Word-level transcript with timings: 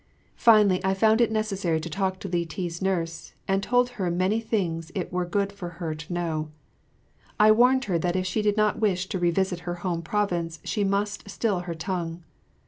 Finally 0.35 0.81
I 0.83 0.95
found 0.95 1.21
it 1.21 1.31
necessary 1.31 1.79
to 1.79 1.87
talk 1.87 2.19
to 2.21 2.27
Li 2.27 2.43
ti's 2.43 2.81
nurse, 2.81 3.35
and 3.47 3.63
I 3.63 3.69
told 3.69 3.89
her 3.89 4.09
many 4.09 4.39
things 4.39 4.91
it 4.95 5.13
were 5.13 5.25
good 5.27 5.51
for 5.51 5.69
her 5.77 5.93
to 5.93 6.11
know. 6.11 6.49
I 7.39 7.51
warned 7.51 7.85
her 7.85 7.99
that 7.99 8.15
if 8.15 8.25
she 8.25 8.41
did 8.41 8.57
not 8.57 8.79
wish 8.79 9.05
to 9.09 9.19
revisit 9.19 9.59
her 9.59 9.75
home 9.85 10.01
province 10.01 10.59
she 10.63 10.83
must 10.83 11.29
still 11.29 11.59
her 11.59 11.75
tongue. 11.75 12.23